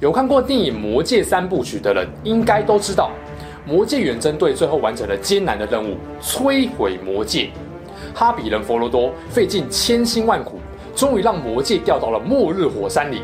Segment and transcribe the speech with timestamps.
[0.00, 3.10] 有看过电影《魔戒》三部曲的人，应该都知道，
[3.66, 7.50] 魔戒远征队最后完成了艰难的任务——摧毁魔戒。
[8.14, 10.60] 哈比人佛罗多费尽千辛万苦，
[10.94, 13.22] 终于让魔戒掉到了末日火山里。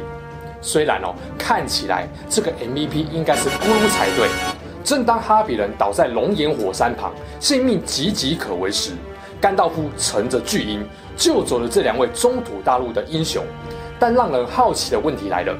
[0.60, 4.28] 虽然哦，看起来这个 MVP 应该是咕噜才对。
[4.82, 8.90] 正当哈比人倒在熔岩火山旁，性命岌岌可危时，
[9.40, 10.84] 甘道夫乘着巨鹰
[11.16, 13.44] 救走了这两位中土大陆的英雄。
[13.96, 15.56] 但让人好奇的问题来了。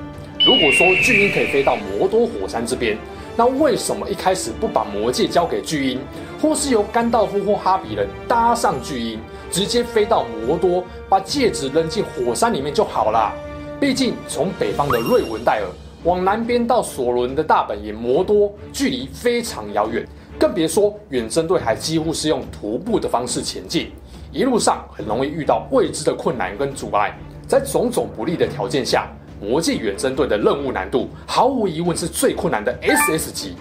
[0.46, 2.98] 如果说巨鹰可以飞到摩多火山这边，
[3.34, 5.98] 那为什么一开始不把魔戒交给巨鹰，
[6.38, 9.18] 或是由甘道夫或哈比人搭上巨鹰，
[9.50, 13.32] 直接飞到摩多，把戒指扔进火山里面就好了？
[13.80, 15.66] 毕竟从北方的瑞文戴尔
[16.04, 20.06] 往南边到索伦的大本营摩多，距离非常遥远，
[20.38, 23.90] 更别说远征队还几乎是用徒步的方式前进，
[24.30, 29.08] 一路上很容易遇到未知的困难跟阻碍，在种种不利的条件下。
[29.44, 33.54] 魔界远征队的任务难度毫无疑问是最困难的 SS 级，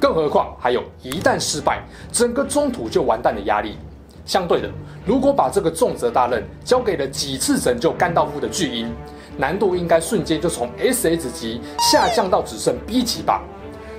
[0.00, 3.78] 更何况还有一旦失败，整个中土就完蛋的压力。
[4.26, 4.68] 相对的，
[5.06, 8.92] 如果把这个重责大任交给了几次拯救甘道夫的巨鹰，
[9.36, 13.42] 难度应该瞬间就从 SS 级下降到只剩 B 级吧？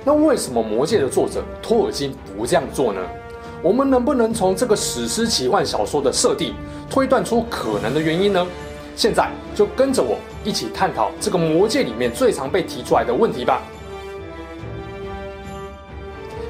[0.04, 3.00] 那为什么魔界的作者托尔金不这样做呢？
[3.62, 6.54] 我们能不能从这个史诗奇幻小说的设定
[6.90, 8.46] 推断出可能的原因呢？
[8.96, 13.62] 现在就跟着我一起探讨这个魔界里面最常被提出来的问题吧。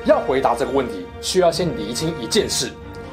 [0.05, 2.70] 要回答这个问题，需要先厘清一件事：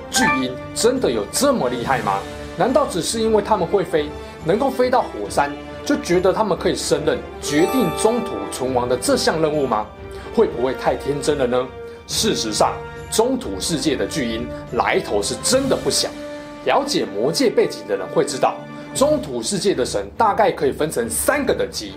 [0.10, 2.20] 巨鹰真的有这么厉害吗？
[2.58, 4.10] 难道只是因为他们会飞，
[4.44, 5.52] 能够飞到火山，
[5.86, 9.86] 就觉得他们可以胜任决定中土存亡的这项任务吗？
[10.36, 11.68] 会不会太天真了呢？
[12.08, 12.74] 事实上，
[13.12, 16.10] 中土世界的巨鹰来头是真的不小。
[16.66, 18.56] 了解魔界背景的人会知道。
[18.94, 21.94] 中土世界的神大概可以分成三个等级：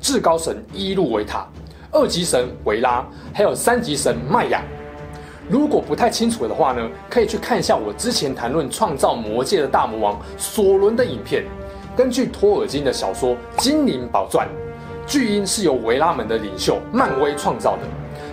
[0.00, 1.46] 至高神伊路维塔、
[1.90, 4.62] 二级神维拉，还有三级神迈雅。
[5.48, 11.44] 如果不太清楚的话呢，可以去看一下我之前谈论创造魔界的大魔王索伦的影片。
[11.96, 14.46] 根据托尔金的小说《精灵宝钻》，
[15.06, 17.82] 巨鹰是由维拉们的领袖漫威创造的，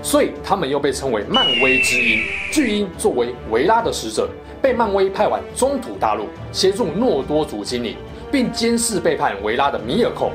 [0.02, 2.22] 所以他们又被称为漫威之鹰。
[2.52, 4.30] 巨鹰作为维拉的使者。
[4.62, 7.96] 被漫威派往中土大陆协助诺多族精灵，
[8.32, 10.32] 并监视背叛维拉的米尔寇。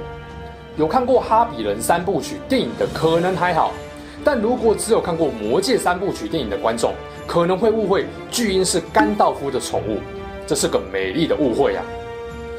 [0.77, 3.73] 有看过《哈比人》三部曲电影的可能还好，
[4.25, 6.93] 但如果只有看过《魔戒》三部曲电影的观众，
[7.27, 9.99] 可能会误会巨鹰是甘道夫的宠物，
[10.47, 11.85] 这是个美丽的误会啊！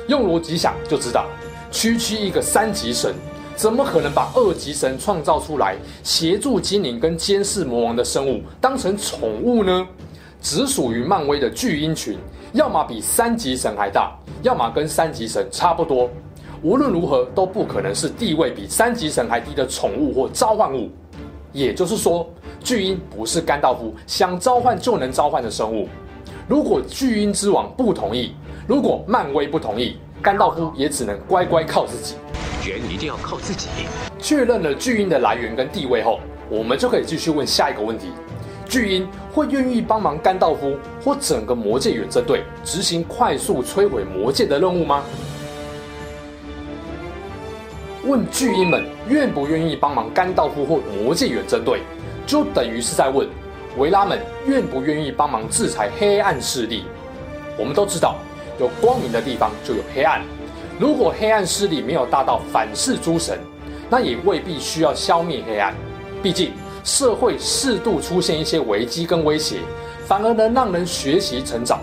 [0.08, 1.26] 用逻辑想就知道，
[1.72, 3.14] 区区一个三级神，
[3.56, 9.88] 怎么可能把二级神创造出来协助精灵跟监视魔王的生物当成宠物呢？
[10.46, 12.20] 只属于漫威的巨鹰群，
[12.54, 16.08] 要么比三级神还大，要么跟三级神差不多。
[16.62, 20.92] 无论如何，都不可能是地位比三级神还低的宠物或召唤物。
[21.52, 22.30] 也就是说，
[22.64, 25.90] 巨鹰不是甘道夫想召唤就能召唤的生物。
[26.48, 28.36] 如果巨鹰之王不同意，
[28.68, 32.18] 如果漫威不同意，甘道夫也只能乖乖靠自己。
[32.64, 33.68] 人一定要靠自己。
[34.20, 36.20] 确认了巨鹰的来源跟地位后，
[36.52, 38.10] 我们就可以继续问下一个问题。
[38.76, 45.02] 巨鹰会愿意帮忙甘道夫或整个魔戒远征队执行快速摧毁魔戒的任务吗？
[48.04, 51.84] 问巨鹰们愿不愿意帮忙甘道夫或魔戒远征队，
[52.28, 53.26] 就等于是在问
[53.78, 56.84] 维拉们愿不愿意帮忙制裁黑暗势力。
[57.58, 58.18] 我们都知道，
[58.60, 60.22] 有光明的地方就有黑暗。
[60.78, 63.40] 如果黑暗势力没有大到反噬诸神，
[63.90, 65.74] 那也未必需要消灭黑暗。
[66.22, 66.52] 毕竟。
[66.86, 69.58] 社会适度出现一些危机跟威胁，
[70.06, 71.82] 反而能让人学习成长。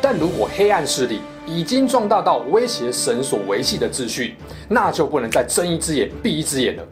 [0.00, 4.36] 但如果黑暗势力已经壮大到威胁神所维系的秩序，
[4.66, 6.82] 那就不能再睁一只眼闭一只眼了。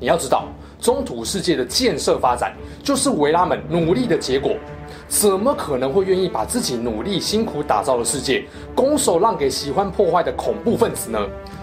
[0.00, 0.48] 你要知道，
[0.80, 4.52] 中土世界的建设发展就是维拉们努力的结果，
[5.06, 11.18] 怎么可能会愿意把自己努力辛苦打造的世界拱手让给喜欢破坏的恐怖分子呢？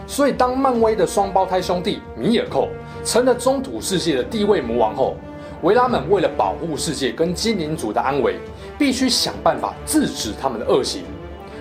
[0.05, 2.67] 所以，当漫威的双胞胎兄弟米尔寇
[3.03, 5.15] 成了中土世界的地位魔王后，
[5.63, 8.39] 维拉们为了保护世界跟精灵族的安危，
[8.79, 11.03] 必须想办法制止他们的恶行。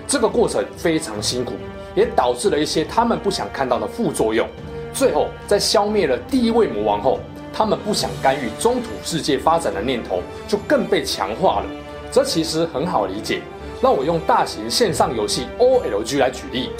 [0.07, 1.53] 这个过程非常辛苦，
[1.93, 4.47] 也导致了一些他们不想看到的副作用。
[4.91, 7.19] 最后，在消灭了第一位魔王后，
[7.53, 11.65] 他们不想干预中土世界发展的念头就更被强化了。
[12.11, 13.41] 这其实很好理解，
[13.83, 16.71] 让我用大型线上游戏 OLG 来举例。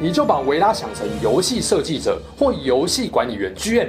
[0.00, 3.88] 你就把维拉想成游戏设计者或游戏管理员 GM，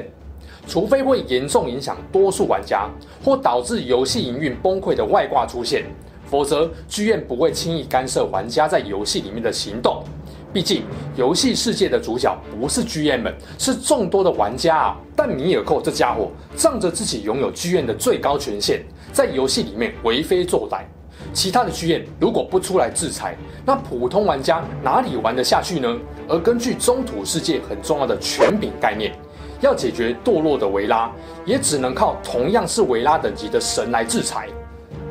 [0.67, 2.89] 除非会严重影响多数玩家
[3.23, 5.85] 或导致游戏营运崩溃的外挂出现，
[6.25, 10.03] 否则 GM 不会轻易干涉玩家在游戏里面的行动。
[10.51, 10.81] 毕竟
[11.15, 14.97] 游戏世界的主角不是 GM，是众多的玩家啊。
[15.15, 18.81] 但米尔寇这家伙仗着自己拥有 GM 的最高权限，
[19.13, 20.85] 在游戏里面为非作歹。
[21.33, 23.35] 其他的剧院如果不出来制裁，
[23.65, 25.97] 那普通玩家哪里玩得下去呢？
[26.27, 29.13] 而根据中土世界很重要的权柄概念，
[29.61, 31.11] 要解决堕落的维拉，
[31.45, 34.47] 也只能靠同样是维拉等级的神来制裁。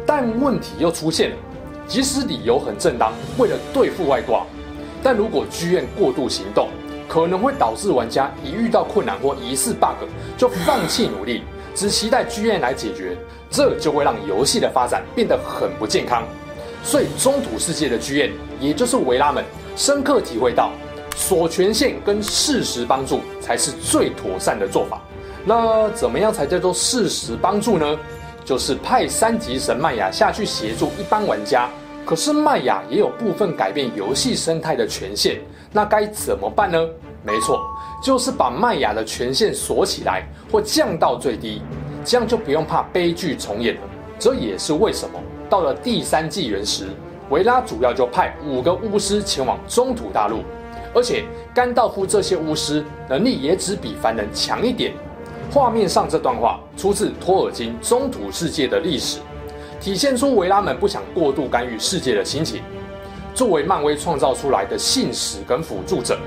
[0.06, 1.37] 但问题又出现了，
[1.87, 4.44] 即使理由很正当，为了对付外挂，
[5.03, 6.69] 但如果剧院过度行动，
[7.09, 11.43] 可能会导致玩家一遇到困难或疑似 bug 就放弃努力。
[11.79, 13.17] 只期待剧院来解决，
[13.49, 16.25] 这就会让游戏的发展变得很不健康。
[16.83, 19.45] 所以中土世界的剧院也就是维拉们，
[19.77, 20.73] 深刻体会到
[21.15, 25.01] 锁权限跟适时帮助才是最妥善的做法。
[25.45, 27.97] 那怎么样才叫做适时帮助呢？
[28.45, 31.69] 就是派三级神麦雅下去协助一般玩家。
[32.05, 35.41] 可是麦雅也有部分改变游戏生态的权限，
[35.71, 36.89] 那该怎么办呢？
[37.23, 37.61] 没错。
[38.00, 41.62] 就是把麦雅的权限锁起来或降到最低，
[42.05, 43.81] 这样就不用怕悲剧重演了。
[44.19, 45.19] 这也是为什么
[45.49, 46.89] 到了第三纪元时，
[47.31, 50.43] 维拉主要就派五个巫师前往中土大陆，
[50.95, 51.25] 而且
[51.55, 54.93] 甘道夫这些巫师能力也只比凡人强一点。
[55.50, 59.19] 画面上这段话出自托尔金《中土世界的历史》，
[59.81, 62.62] 体现出维拉们不想过度干预世界的心情。
[63.35, 66.19] 作为漫威创造出来的信使跟辅助者。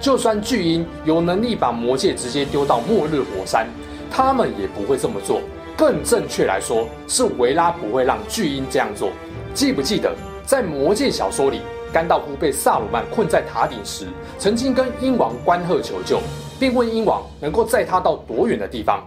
[0.00, 3.66] 就算巨鹰有能力把魔戒直接丢到末日火山，
[4.10, 5.40] 他们也不会这么做。
[5.76, 9.10] 更正确来说，是维拉不会让巨鹰这样做。
[9.54, 10.14] 记不记得
[10.44, 11.60] 在魔戒小说里，
[11.92, 14.06] 甘道夫被萨鲁曼困在塔顶时，
[14.38, 16.20] 曾经跟鹰王关赫求救，
[16.58, 19.04] 并问鹰王能够载他到多远的地方？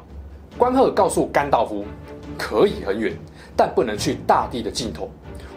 [0.57, 1.85] 关赫告诉甘道夫，
[2.37, 3.17] 可以很远，
[3.55, 5.09] 但不能去大地的尽头。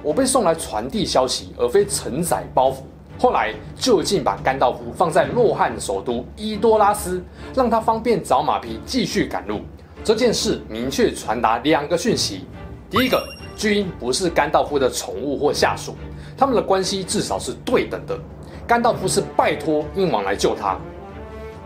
[0.02, 2.78] 我被送来传递消息，而非承载包袱。
[3.18, 7.22] 后来就近把甘道夫放在洛汗首都伊多拉斯，
[7.54, 9.60] 让他方便找马匹继续赶路。
[10.02, 12.44] 这件事明确传达两个讯息：
[12.90, 13.24] 第一个，
[13.56, 15.96] 巨鹰不是甘道夫的宠物或下属，
[16.36, 18.18] 他们的关系至少是对等的。
[18.66, 20.76] 甘道夫是拜托鹰王来救他。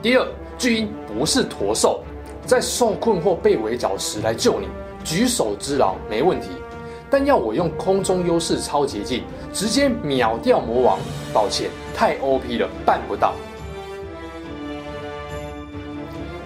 [0.00, 2.05] 第二，巨鹰不是驼兽，
[2.45, 4.69] 在受困或被围剿时来救你，
[5.03, 6.49] 举手之劳没问题。
[7.11, 9.23] 但要我用空中优势超捷径
[9.53, 10.99] 直接秒掉魔王，
[11.33, 13.35] 抱歉，太 OP 了，办不到。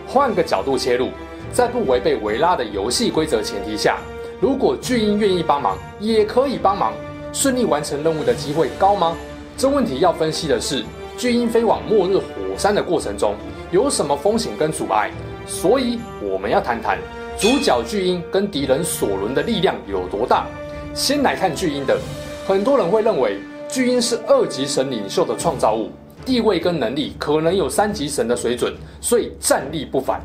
[0.06, 1.08] 换个角度切入，
[1.52, 3.98] 在不违背维拉的游戏规则前提下，
[4.40, 6.92] 如果巨鹰愿意帮忙，也可以帮忙，
[7.32, 9.16] 顺利完成任务的机会高吗？
[9.56, 10.84] 这问题要分析的是，
[11.16, 12.24] 巨鹰飞往末日火
[12.56, 13.34] 山的过程中
[13.70, 15.10] 有什么风险跟阻碍，
[15.46, 16.98] 所以我们要谈谈。
[17.38, 20.46] 主角巨鹰跟敌人索伦的力量有多大？
[20.94, 21.98] 先来看巨鹰的，
[22.46, 23.38] 很多人会认为
[23.68, 25.90] 巨鹰是二级神领袖的创造物，
[26.24, 30.22] 地位跟能力可能有三级神的水准，所以战力不凡。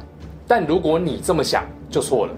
[0.48, 2.34] 但如果你这么想，就错了。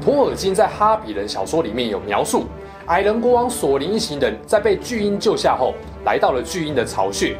[0.00, 2.44] 托尔金在《哈比人》小说里面有描述，
[2.86, 7.36] 矮人国王索林一行人在被巨鹰救下后，来到了巨鹰的巢穴，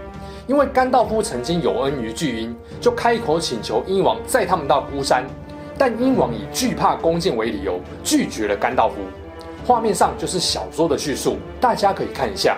[0.48, 5.24] 因为甘道夫曾经有恩于巨鹰，就开口请求鹰王载他们到孤山。
[5.78, 8.96] 但鹰王以惧怕弓箭为理由，拒绝了甘道夫。
[9.66, 12.56] 画面上就是小说的叙述，大家可以看一下。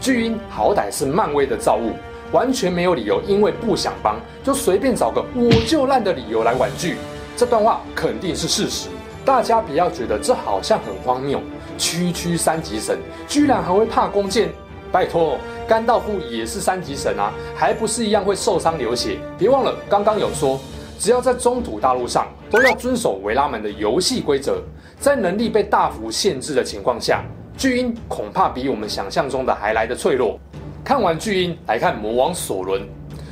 [0.00, 1.92] 巨鹰好歹是漫威的造物，
[2.32, 6.96] 完全没有理由因为不想帮就随便找个我就烂的理由来婉拒。
[7.36, 8.88] 这段话肯定是事实，
[9.24, 11.40] 大家不要觉得这好像很荒谬。
[11.76, 14.50] 区区三级神居然还会怕弓箭？
[14.92, 19.18] 拜托，甘道夫也是三级神啊，还不是一样会受伤流血？
[19.38, 20.60] 别忘了刚刚有说。
[21.00, 24.62] 只要在中土大陆上，都要遵守维拉们的游戏规则。
[24.98, 27.24] 在能力被大幅限制的情况下，
[27.56, 30.38] 巨鹰恐怕比我们想象中的还来得脆弱。
[30.84, 32.86] 看完巨鹰，来看魔王索伦。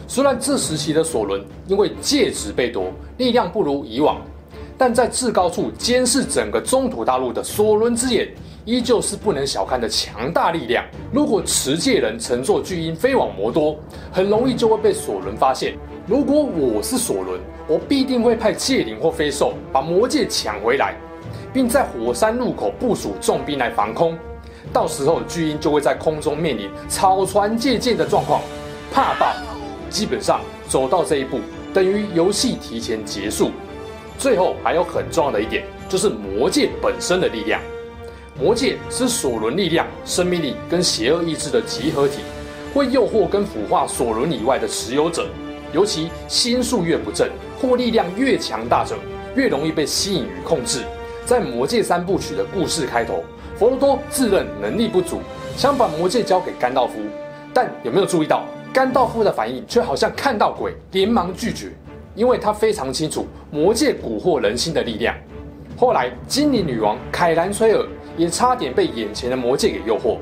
[0.07, 4.19] 虽然这时期的索伦因为戒指被夺，力量不如以往，
[4.79, 8.33] 但在至高处监视整个中土大陆的索伦之眼，
[8.65, 10.83] 依旧是不能小看的强大力量。
[11.13, 13.77] 如果持戒人乘坐巨鹰飞往魔多，
[14.11, 15.77] 很容易就会被索伦发现。
[16.09, 20.97] 如果我是索伦，我必定会派戒灵或飞兽把魔戒抢回来，
[21.53, 24.17] 并在火山入口部署重兵来防空。
[24.73, 28.41] 到时候巨鹰就会在空中面临草船借箭的状况，
[28.91, 29.35] 怕爆。
[29.91, 31.41] 基本上走到这一步，
[31.75, 33.51] 等于游戏提前结束。
[34.17, 37.61] 最后还有很重要的一点，就是魔戒本身的力量。
[38.41, 42.23] 魔戒是索伦力量、生命力跟邪恶意志的集合体，
[42.73, 45.27] 会诱惑跟腐化索伦以外的持有者。
[45.73, 47.29] 尤其心术越不正
[47.61, 48.97] 或力量越强大者，
[49.35, 50.81] 越容易被吸引与控制。
[51.27, 53.23] 在魔戒三部曲的故事开头，
[53.59, 55.21] 佛罗多自认能力不足，
[55.57, 56.95] 想把魔戒交给甘道夫，
[57.53, 61.71] 但有没有注意到甘道夫的反应却好像看到鬼，连忙拒绝，
[62.15, 65.15] 因为他非常清楚魔戒蛊惑人心的力量。
[65.77, 70.17] 后来精灵女王凯兰崔尔也差点被眼前的魔戒给诱惑，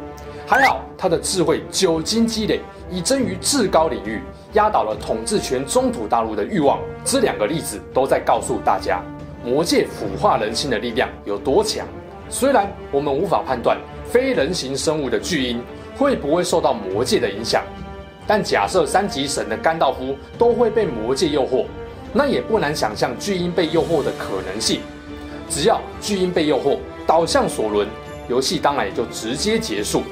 [0.49, 4.23] 还好他的智慧久经积累，已臻于至高领域。
[4.53, 9.03] 压倒了统治全中土大陆的欲望，这两个例子都在告诉大家，
[9.45, 11.85] 魔界腐化人心的力量有多强。
[12.31, 15.61] 虽然我们无法判断非人形生物的巨婴
[15.97, 17.63] 会不会受到魔界的影响，
[18.25, 21.65] 但假设三级神的甘道夫都会被魔界诱惑，
[22.13, 24.81] 那也不难想象巨婴被诱惑的可能性。
[25.51, 27.87] 只要巨婴被诱惑，倒向索伦，
[28.29, 30.03] 游戏当然也就直接结束。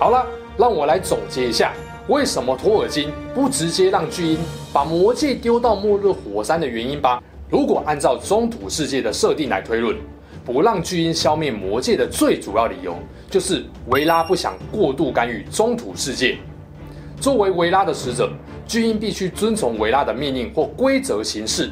[0.00, 0.26] 好了。
[0.58, 1.72] 让我来总结一下，
[2.08, 4.38] 为什么托尔金不直接让巨婴
[4.74, 7.22] 把魔戒丢到末日火山的原因吧。
[7.48, 9.96] 如果按照中土世界的设定来推论，
[10.44, 12.94] 不让巨婴消灭魔戒的最主要理由，
[13.30, 16.36] 就是维拉不想过度干预中土世界。
[17.18, 18.30] 作为维拉的使者，
[18.66, 21.70] 巨婴必须遵从维拉的命令或规则行事。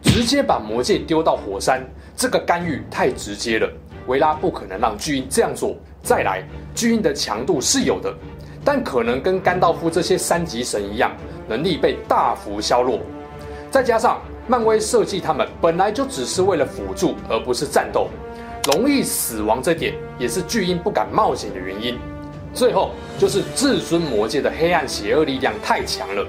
[0.00, 1.86] 直接把魔戒丢到火山，
[2.16, 3.70] 这个干预太直接了，
[4.06, 5.76] 维拉不可能让巨婴这样做。
[6.02, 6.42] 再来，
[6.74, 8.12] 巨婴的强度是有的，
[8.64, 11.12] 但可能跟甘道夫这些三级神一样，
[11.48, 12.98] 能力被大幅削弱。
[13.70, 18.08] 再加上漫威设计他们本来就只是为了辅助，而不是战斗，
[18.64, 21.96] 容易死亡这点也是巨婴不敢冒险的原因。
[22.52, 26.26] 最后就是至尊魔戒的黑暗邪恶力量太强了，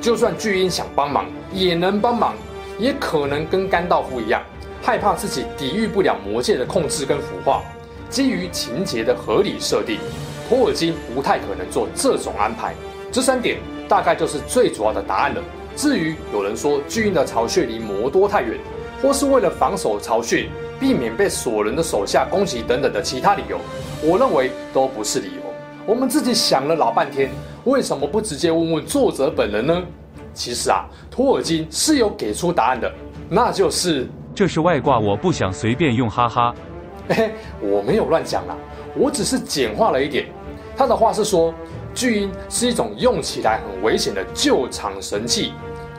[0.00, 2.34] 就算巨婴想帮忙也能帮忙，
[2.78, 4.42] 也可能跟甘道夫一样，
[4.82, 7.62] 害怕自己抵御不了魔戒的控制跟腐化。
[8.10, 9.98] 基于情节的合理设定，
[10.48, 12.74] 托尔金不太可能做这种安排。
[13.12, 15.40] 这三点大概就是最主要的答案了。
[15.76, 18.58] 至于有人说巨婴的巢穴离魔多太远，
[19.00, 20.48] 或是为了防守巢穴，
[20.78, 23.58] 避免被索伦的手下攻击等等的其他理由，
[24.02, 25.42] 我认为都不是理由。
[25.86, 27.30] 我们自己想了老半天，
[27.64, 29.82] 为什么不直接问问作者本人呢？
[30.34, 32.92] 其实啊，托尔金是有给出答案的，
[33.28, 36.54] 那就是这是外挂，我不想随便用，哈哈。
[37.14, 38.56] 嘿， 我没有乱讲啦，
[38.94, 40.26] 我只是简化了一点。
[40.76, 41.52] 他的话是说，
[41.92, 45.52] 巨婴是一种用起来很危险的救场神器，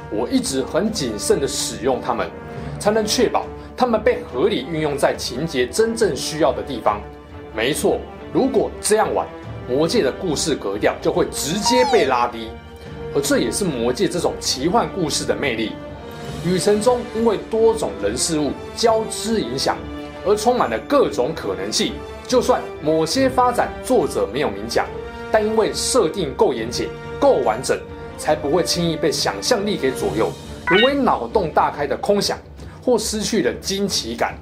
[0.10, 2.28] 我一直很谨慎地使用它们，
[2.80, 7.02] 才能确保它们被合理运用在情节真正需要的地方。
[7.54, 8.00] 没错，
[8.34, 9.28] 如果这样玩，
[9.70, 12.48] 魔界的故事格调就会直接被拉低，
[13.14, 15.74] 而这也是魔界这种奇幻故事的魅力。
[16.44, 19.78] 旅程中因为多种人事物交织影响。
[20.26, 21.94] 而充满了各种可能性。
[22.28, 24.86] 就算某些发展作者没有明讲，
[25.32, 27.78] 但因为设定够严谨、够完整，
[28.18, 30.32] 才不会轻易被想象力给左右，
[30.68, 32.38] 沦为脑洞大开的空想，
[32.82, 34.36] 或失去了惊奇感。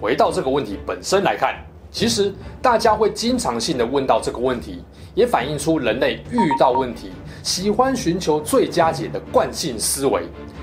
[0.00, 1.56] 回到这个问题本身来看，
[1.90, 4.84] 其实大家会经常性的问到这个问题，
[5.14, 7.10] 也反映出人类遇到问题
[7.42, 10.22] 喜欢寻求最佳解的惯性思维。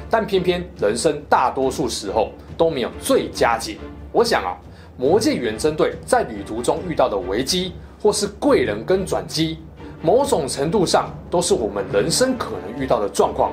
[0.09, 3.77] 但偏偏人生大多数时候都没有最佳解。
[4.11, 4.57] 我想啊，
[4.97, 9.59] 魔界远征队在旅途中遇到的危机，或是贵人跟转机，
[10.01, 13.51] 某种程度上都是我们人生可能遇到的状况。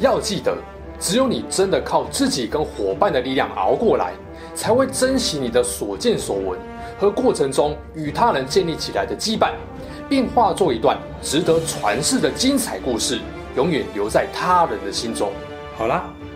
[0.00, 0.56] 要记得，
[0.98, 4.12] 只有你真的靠自己跟伙伴的力量熬过来，
[4.54, 6.58] 才会珍惜你的所见所闻
[6.98, 9.52] 和过程中与他人建立起来的羁绊，
[10.08, 13.20] 并化作一段值得传世的精彩故事，
[13.54, 15.30] 永远留在他人的心中。
[15.76, 16.12] 好啦。